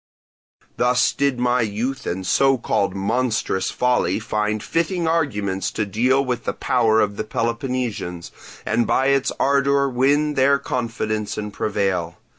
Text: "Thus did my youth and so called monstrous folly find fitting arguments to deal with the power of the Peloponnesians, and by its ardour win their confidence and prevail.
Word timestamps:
"Thus 0.77 1.13
did 1.13 1.37
my 1.37 1.61
youth 1.61 2.07
and 2.07 2.25
so 2.25 2.57
called 2.57 2.95
monstrous 2.95 3.69
folly 3.69 4.17
find 4.19 4.63
fitting 4.63 5.07
arguments 5.07 5.69
to 5.73 5.85
deal 5.85 6.25
with 6.25 6.45
the 6.45 6.53
power 6.53 6.99
of 6.99 7.17
the 7.17 7.23
Peloponnesians, 7.23 8.31
and 8.65 8.87
by 8.87 9.09
its 9.09 9.31
ardour 9.39 9.87
win 9.87 10.33
their 10.33 10.57
confidence 10.57 11.37
and 11.37 11.53
prevail. 11.53 12.17